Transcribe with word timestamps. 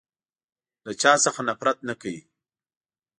له 0.85 0.91
چا 1.01 1.11
څخه 1.25 1.41
نفرت 1.49 1.77
نه 1.87 1.93
کوی. 2.01 2.19